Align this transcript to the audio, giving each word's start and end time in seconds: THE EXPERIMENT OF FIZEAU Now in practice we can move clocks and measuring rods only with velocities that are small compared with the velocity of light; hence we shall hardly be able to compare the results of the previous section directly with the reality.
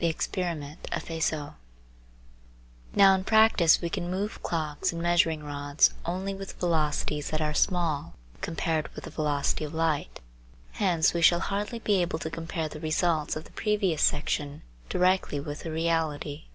THE 0.00 0.08
EXPERIMENT 0.08 0.88
OF 0.90 1.04
FIZEAU 1.04 1.54
Now 2.96 3.14
in 3.14 3.22
practice 3.22 3.80
we 3.80 3.88
can 3.88 4.10
move 4.10 4.42
clocks 4.42 4.92
and 4.92 5.00
measuring 5.00 5.44
rods 5.44 5.92
only 6.04 6.34
with 6.34 6.54
velocities 6.58 7.30
that 7.30 7.40
are 7.40 7.54
small 7.54 8.14
compared 8.40 8.88
with 8.96 9.04
the 9.04 9.10
velocity 9.10 9.62
of 9.64 9.72
light; 9.72 10.18
hence 10.72 11.14
we 11.14 11.22
shall 11.22 11.38
hardly 11.38 11.78
be 11.78 12.02
able 12.02 12.18
to 12.18 12.28
compare 12.28 12.68
the 12.68 12.80
results 12.80 13.36
of 13.36 13.44
the 13.44 13.52
previous 13.52 14.02
section 14.02 14.62
directly 14.88 15.38
with 15.38 15.60
the 15.60 15.70
reality. 15.70 16.46